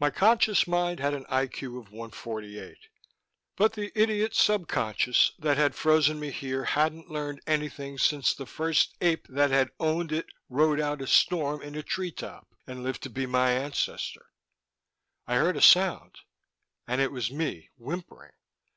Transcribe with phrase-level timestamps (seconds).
[0.00, 1.78] My conscious mind had an I.Q.
[1.78, 2.76] of 148,
[3.54, 8.96] but the idiot subconscious that had frozen me here hadn't learned anything since the first
[9.00, 13.04] ape that had owned it rode out a storm in a tree top and lived
[13.04, 14.26] to be my ancestor....
[15.28, 16.16] I heard a sound
[16.88, 18.32] and it was me, whimpering.